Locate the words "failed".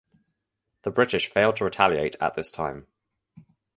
1.31-1.57